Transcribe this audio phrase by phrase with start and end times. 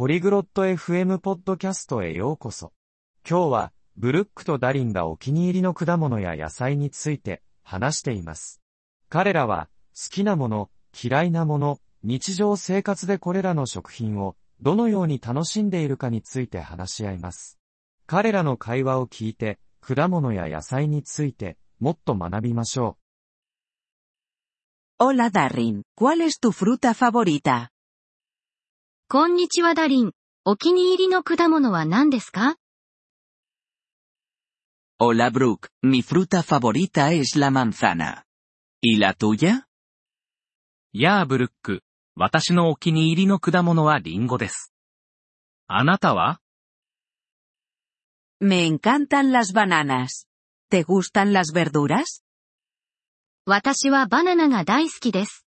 [0.00, 2.72] ポリグロット FM ポッドキャストへようこそ。
[3.28, 8.62] 今日は、ブルックとダリンがお気に入りの果物や野菜について話しています。
[9.10, 10.70] 彼らは、好きなもの、
[11.04, 17.58] 嫌いなもの、日常生活でこれらの食品をどのように楽しんでいるかについて話し合います。
[18.06, 22.96] 彼らの会話を聞いて、果物や野菜についてもっと学びましょ
[24.98, 27.68] う Hola Darrin, ¿cuál es tu fruta favorita?
[29.12, 30.12] こんにちはダリン。
[30.44, 32.54] お気に入りの果物は何ですか
[35.00, 38.22] Hola Brooke, mi fruta favorita es la manzana.
[38.80, 39.64] ¿Y la tuya?
[40.92, 41.82] やあブルック、
[42.14, 44.72] 私のお気に入りの果物はリンゴです。
[45.66, 46.38] あなたは
[48.38, 50.28] Me encantan las bananas.
[50.70, 52.22] ¿Te gustan las verduras?
[53.44, 55.44] 私はバナナが大好きです。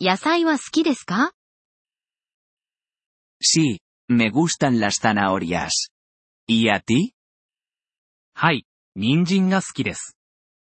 [0.00, 1.35] 野菜は好きですか
[3.41, 5.89] Sí, me gustan las zanahorias.
[6.47, 7.13] ¿Y a ti?
[8.33, 10.17] はい、人参が好きです。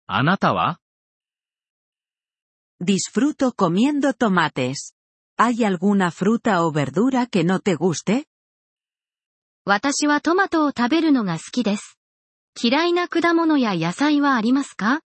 [0.07, 0.79] あなたは
[2.81, 4.93] Disfruto comiendo tomates.
[5.37, 8.25] ¿Hay alguna fruta o verdura que no te guste?
[9.65, 11.99] 私はトマトを食べるのが好きです。
[12.61, 15.01] 嫌いな果物や野菜はありますか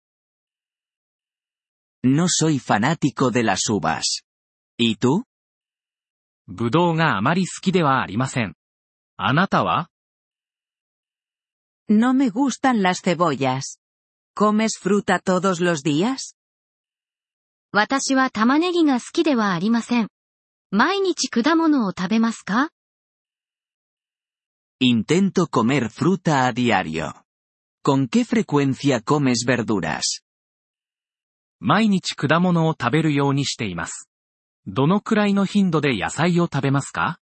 [2.03, 4.23] No soy fanático de las uvas.
[4.77, 5.25] ¿Y tú?
[6.50, 8.54] ブドウがあまり好きではありません。
[9.16, 9.88] あなたは
[11.88, 13.78] No me gustan las cebollas.
[14.36, 16.34] ¿Comes fruta todos los días?
[17.72, 20.08] 私は玉ねぎが好きではありません。
[20.72, 22.70] 毎日果物を食べますか
[24.82, 27.12] Intento comer fruta a diario.
[27.84, 30.02] ¿Con qué frecuencia comes verduras?
[31.60, 34.09] 毎日果物を食べるようにしています。
[34.66, 37.18] どのくらいの頻度で野菜を食べますか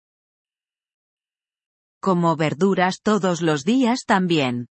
[2.01, 4.67] Como verduras todos los días también.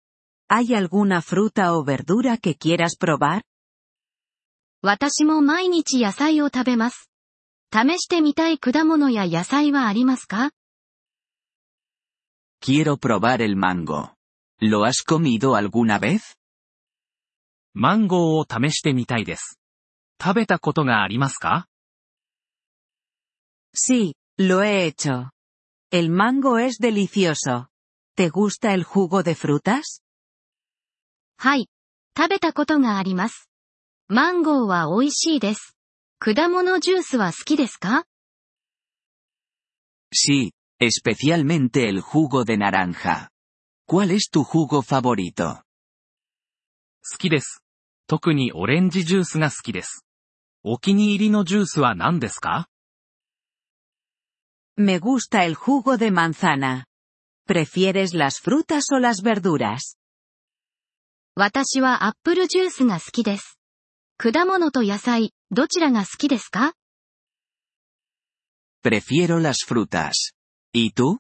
[0.49, 3.43] ¿Hay alguna fruta o verdura que quieras probar?
[4.83, 7.11] 私も毎日野菜を食べます。
[7.73, 10.53] 試してみたい果物や野菜はありますか
[12.61, 14.15] Quiero probar el mango.
[14.61, 16.37] ¿Lo has comido alguna vez?
[17.75, 19.61] マンゴーを試してみたいです。
[20.21, 21.69] 食べたことがありますか
[23.75, 25.31] Sí, lo he hecho.
[25.91, 27.69] El mango es delicioso.
[28.15, 30.03] ¿Te gusta el jugo de frutas?
[31.39, 31.69] はい。
[32.17, 33.49] 食べたことがあります。
[34.09, 35.77] マンゴーは美味しいです。
[36.19, 38.05] 果物ジュースは好きですか
[40.13, 43.29] Sí, especialmente el jugo de naranja.
[43.87, 45.63] ¿Cuál es tu jugo favorito?
[47.11, 47.63] 好きです。
[48.09, 50.05] 特にオレンジジュースが好きです。
[50.65, 52.69] お気に入りのジュースは何ですか
[54.78, 56.86] Me gusta el jugo de manzana.
[57.46, 59.98] ¿Prefieres las frutas o las verduras?
[61.36, 63.58] 私はアップルジュースが好きです。
[64.18, 66.74] 果物と野菜、どちらが好きですか
[68.84, 70.34] Prefiero las frutas.
[70.74, 71.18] ¿Y tú?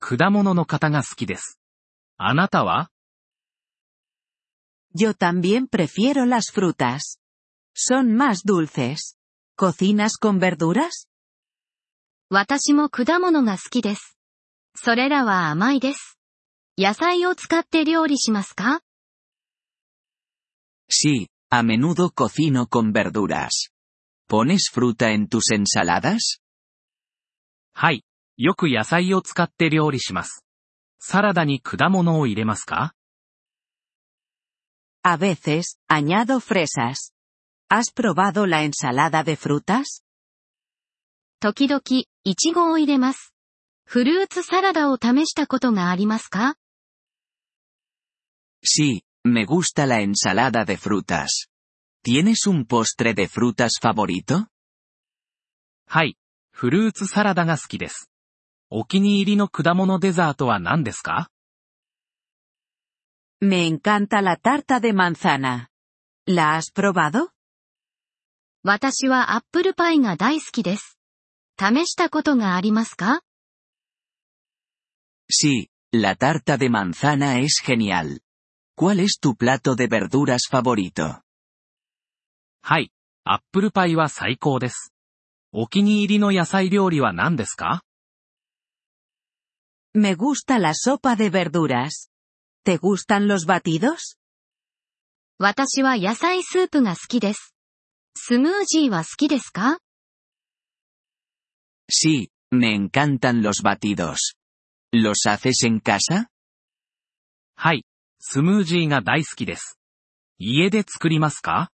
[0.00, 1.58] 果物の方が好きです。
[2.16, 2.90] あなたは
[4.94, 7.18] Yo también prefiero las frutas.
[7.74, 9.16] Son más dulces.
[9.56, 11.08] ¿Cocinas con verduras?
[12.35, 14.17] 私も果物が好きです。
[14.75, 16.17] それらは甘いです。
[16.79, 18.81] 野菜を使って料理しますか
[20.89, 23.69] Sí, a menudo cocino con verduras.
[24.27, 26.39] ¿Pones fruta en tus ensaladas?
[27.75, 28.03] はい。
[28.37, 30.43] よく野菜を使って料理します。
[30.97, 32.95] サラダに果物を入れますか
[35.03, 37.13] A veces, añado fresas.
[37.69, 40.02] ¿Has probado la ensalada de frutas?
[41.43, 41.81] 時々、
[42.23, 43.33] いちごを入れます。
[43.83, 46.55] フルーツサラダを試したことがありますか
[48.63, 51.49] Sí, me gusta la ensalada de frutas.
[52.01, 54.45] ¿Tienes un postre de frutas favorito?
[55.85, 56.17] はい。
[56.53, 58.09] フルーツサラダが好きです。
[58.69, 61.29] お気に入りの果物デザートは何ですか
[63.41, 65.67] Me encanta la tarta de manzana.
[66.25, 67.31] ¿La has probado?
[68.63, 70.97] 私はアップルパイが大好きです。
[71.59, 73.21] 試したことがありますか
[75.29, 78.21] Sí, la tarta de manzana es genial.
[78.75, 81.21] ¿Cuál es tu plato de verduras favorito?
[82.61, 82.91] はい。
[83.25, 84.93] アップルパイは最高です。
[85.51, 87.83] お気に入りの野菜料理は何ですか
[89.93, 92.09] Me gusta la sopa de verduras.
[92.65, 94.17] ¿Te gustan los batidos?
[95.37, 97.53] 私は野菜スープが好きです。
[98.15, 99.79] スムージーは好きですか
[101.89, 104.35] Sí, Me encantan los batidos.
[104.91, 106.29] ¿Los haces en casa?
[107.55, 107.83] はい。
[108.19, 109.79] スムージーが大好きです。
[110.37, 111.71] 家で作りますか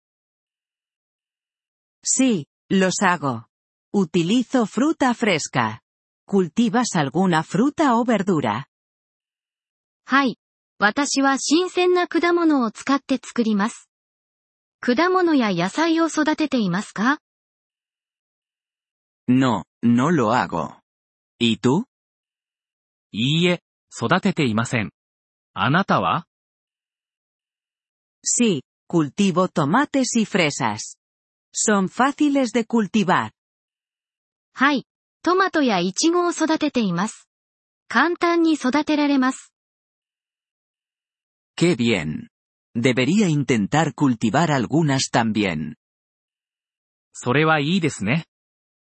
[2.06, 3.48] Sí, los hago.
[3.92, 5.82] Utilizo fruta fresca.
[6.28, 8.66] ¿Cultivas alguna fruta o verdura?
[10.06, 10.38] はい。
[10.78, 13.90] 私は新鮮な果物を使って作ります。
[14.80, 17.18] 果物や野菜を育てていますか
[19.29, 20.81] No, no lo hago.
[21.39, 21.85] ¿Y tú?
[23.13, 23.63] いいえ、
[23.95, 24.91] 育てていません。
[25.55, 26.27] あなたは
[28.25, 30.97] Sí, cultivo tomates y fresas.
[31.53, 33.33] Son fáciles de cultivar.
[34.55, 34.87] はい。
[35.23, 37.29] トマトやイチゴを育てています。
[37.89, 39.53] 簡単に育てられます。
[41.57, 42.29] ¡Qué bien!
[42.75, 45.75] Debería intentar cultivar algunas también.
[47.13, 48.25] それはいいですね。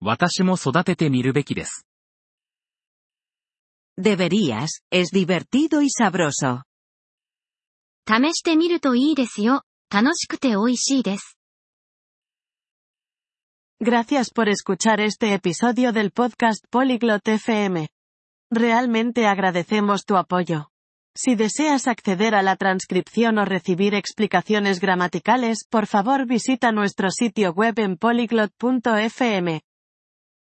[0.01, 1.85] 私も育ててみるべきです。
[3.97, 6.63] Deberías, es divertido y sabroso.
[8.07, 9.63] 試してみるといいですよ。
[9.91, 11.37] 楽しくて美味しいです。
[13.79, 17.89] Gracias por escuchar este episodio del podcast Polyglot FM.
[18.49, 20.69] Realmente agradecemos tu apoyo.
[21.15, 27.51] Si deseas acceder a la transcripción o recibir explicaciones gramaticales, por favor visita nuestro sitio
[27.51, 29.61] web en polyglot.fm.